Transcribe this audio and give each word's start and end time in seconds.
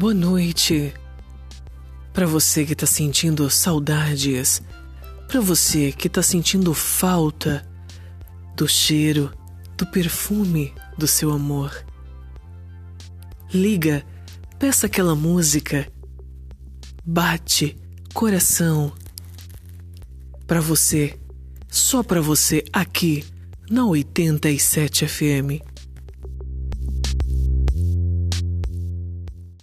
Boa 0.00 0.14
noite. 0.14 0.94
Para 2.10 2.24
você 2.24 2.64
que 2.64 2.74
tá 2.74 2.86
sentindo 2.86 3.50
saudades, 3.50 4.62
para 5.28 5.42
você 5.42 5.92
que 5.92 6.08
tá 6.08 6.22
sentindo 6.22 6.72
falta 6.72 7.68
do 8.56 8.66
cheiro, 8.66 9.30
do 9.76 9.86
perfume 9.86 10.72
do 10.96 11.06
seu 11.06 11.30
amor. 11.30 11.84
Liga, 13.52 14.02
peça 14.58 14.86
aquela 14.86 15.14
música. 15.14 15.86
Bate, 17.04 17.76
coração. 18.14 18.94
Para 20.46 20.62
você, 20.62 21.20
só 21.68 22.02
para 22.02 22.22
você 22.22 22.64
aqui 22.72 23.22
na 23.70 23.84
87 23.84 25.06
FM. 25.06 25.69